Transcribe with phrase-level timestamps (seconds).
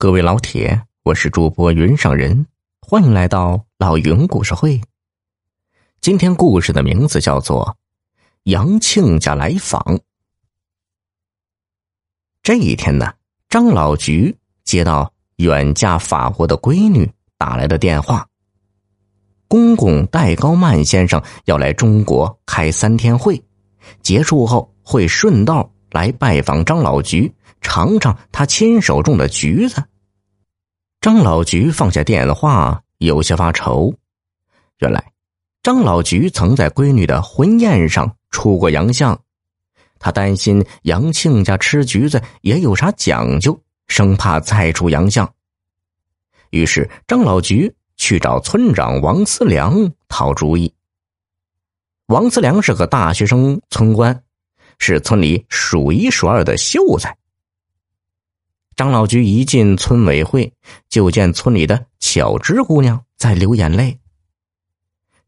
[0.00, 2.46] 各位老铁，我是主播云上人，
[2.80, 4.80] 欢迎来到老云故事会。
[6.00, 7.66] 今天故事的名字叫做
[8.44, 9.78] 《杨庆家来访》。
[12.42, 13.12] 这一天呢，
[13.50, 14.34] 张老菊
[14.64, 18.26] 接到远嫁法国的闺女打来的电话，
[19.48, 23.38] 公公戴高曼先生要来中国开三天会，
[24.00, 27.30] 结束后会顺道来拜访张老菊，
[27.60, 29.84] 尝尝他亲手种的橘子。
[31.00, 33.94] 张老菊放下电话，有些发愁。
[34.80, 35.02] 原来，
[35.62, 39.18] 张老菊曾在闺女的婚宴上出过洋相，
[39.98, 45.26] 他担心杨庆家吃橘子也有啥讲究，生怕再出洋相。
[46.50, 50.70] 于是，张老菊去找村长王思良讨主意。
[52.08, 54.22] 王思良是个大学生村官，
[54.76, 57.16] 是村里数一数二的秀才。
[58.80, 60.50] 张老菊一进村委会，
[60.88, 63.98] 就见村里的巧芝姑娘在流眼泪。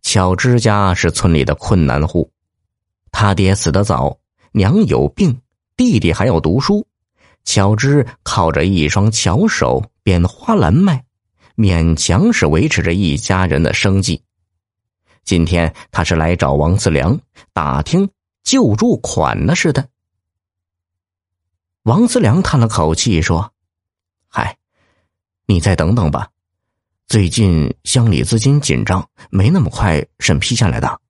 [0.00, 2.32] 巧芝家是村里的困难户，
[3.10, 4.16] 他爹死得早，
[4.52, 5.38] 娘有病，
[5.76, 6.86] 弟弟还要读书。
[7.44, 11.04] 巧芝靠着一双巧手编花篮卖，
[11.54, 14.22] 勉强是维持着一家人的生计。
[15.24, 17.20] 今天他是来找王四良
[17.52, 18.08] 打听
[18.42, 19.86] 救助款的似的。
[21.84, 23.52] 王思良叹了口气说
[24.30, 24.56] ：“嗨，
[25.46, 26.28] 你再等等吧，
[27.08, 31.00] 最近乡里资金紧张，没那么快审批下来的。”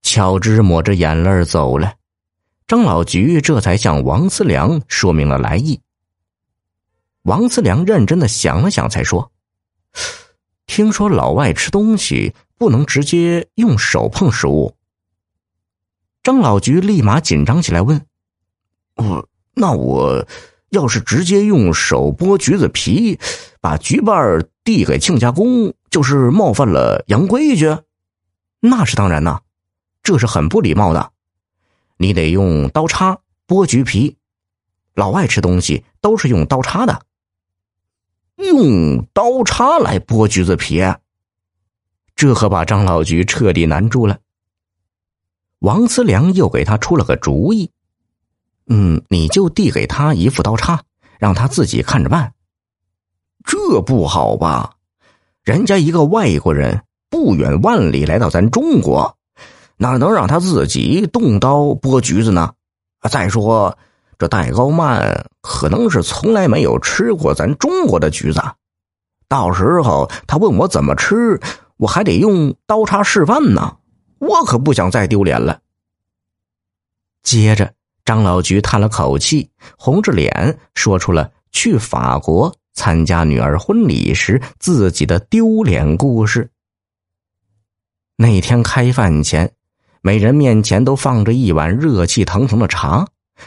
[0.00, 1.94] 巧芝抹着眼泪走了，
[2.66, 5.78] 张老菊这才向王思良说明了来意。
[7.24, 9.30] 王思良认真的想了想，才说
[10.64, 14.74] ：“听说老外吃东西不能直接用手碰食物。”
[16.24, 18.06] 张老菊立马紧张起来，问。
[18.96, 20.26] 哦，那我
[20.70, 23.18] 要是直接用手剥橘子皮，
[23.60, 27.76] 把橘瓣递给亲家公，就是冒犯了洋规矩。
[28.60, 29.40] 那是当然呐，
[30.02, 31.12] 这是很不礼貌的。
[31.96, 34.16] 你得用刀叉剥橘皮，
[34.94, 37.02] 老外吃东西都是用刀叉的。
[38.36, 40.82] 用刀叉来剥橘子皮，
[42.16, 44.18] 这可把张老菊彻底难住了。
[45.58, 47.70] 王思良又给他出了个主意。
[48.72, 50.80] 嗯，你就递给他一副刀叉，
[51.18, 52.32] 让他自己看着办。
[53.44, 54.74] 这不好吧？
[55.42, 59.16] 人家一个外国人不远万里来到咱中国，
[59.76, 62.54] 哪能让他自己动刀剥橘子呢？
[63.10, 63.76] 再说
[64.18, 68.40] 这戴高曼可能是从来没有吃过咱中国的橘子，
[69.26, 71.40] 到时候他问我怎么吃，
[71.76, 73.78] 我还得用刀叉示范呢。
[74.18, 75.58] 我可不想再丢脸了。
[77.24, 77.74] 接着。
[78.04, 86.50] 张老菊叹了口气，红着脸说出了去法国参加女儿婚礼时自己的丢脸故事。
[88.16, 89.52] 那天开饭前，
[90.02, 93.06] 每人面前都放着一碗热气腾腾的茶，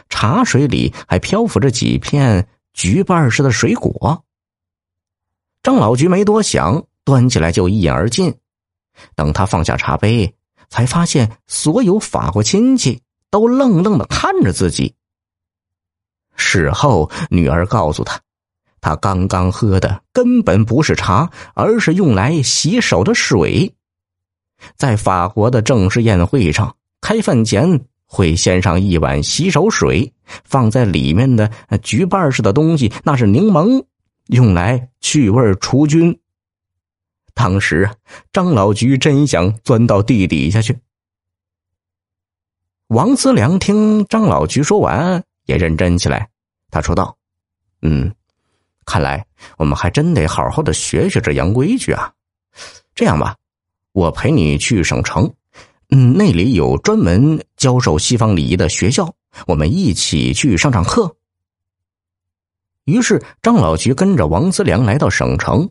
[0.10, 4.24] 茶水里还漂浮着几片橘瓣似的水果。
[5.62, 8.36] 张老菊没多想，端起来就一饮而尽。
[9.16, 10.36] 等他放下茶杯，
[10.70, 13.02] 才发现所有法国亲戚。
[13.34, 14.94] 都愣愣的看着自己。
[16.36, 18.22] 事后，女儿告诉他，
[18.80, 23.74] 他刚刚喝的根本不是茶，而是用来洗手的水。
[24.76, 30.14] 在法国的正式宴会上，开饭前会先上一碗洗手水，
[30.44, 31.50] 放在里面的
[31.82, 33.84] 橘瓣似的东西，那是柠檬，
[34.28, 36.20] 用来去味除菌。
[37.34, 37.90] 当时，
[38.32, 40.78] 张老菊真想钻到地底下去。
[42.94, 46.30] 王思良听张老菊说完，也认真起来。
[46.70, 47.18] 他说道
[47.82, 48.14] ：“嗯，
[48.86, 49.26] 看来
[49.58, 52.14] 我们还真得好好的学学这洋规矩啊。
[52.94, 53.36] 这样吧，
[53.94, 55.34] 我陪你去省城，
[55.90, 59.12] 嗯，那里有专门教授西方礼仪的学校，
[59.48, 61.16] 我们一起去上上课。”
[62.86, 65.68] 于是，张老菊跟着王思良来到省城，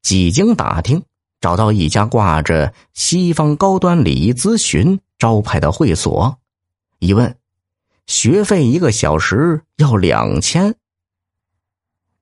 [0.00, 1.02] 几经打听，
[1.38, 6.34] 找到一家挂着“西方高端礼仪咨询”招牌的会所。
[7.02, 7.36] 一问，
[8.06, 10.76] 学费一个小时要两千。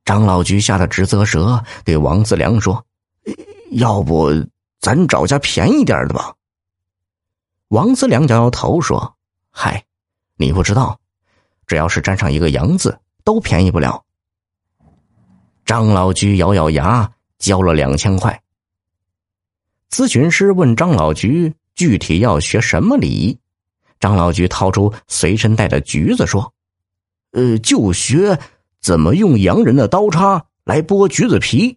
[0.07, 2.87] 张老菊吓得直啧舌，对王自良说
[3.73, 4.31] ：“要不
[4.81, 6.35] 咱找家便宜点的吧？”
[7.69, 9.17] 王自良摇摇头说
[9.53, 9.85] ：“嗨，
[10.37, 10.99] 你不知道，
[11.67, 14.03] 只要是沾上一个‘洋’字，都便宜不了。”
[15.67, 18.43] 张老菊咬咬牙，交了两千块。
[19.91, 23.39] 咨询师问张老菊：“具体要学什么礼仪？”
[24.01, 26.53] 张老菊掏出随身带的橘子，说
[27.33, 28.39] ：“呃，就学
[28.81, 31.77] 怎么用洋人的刀叉来剥橘子皮。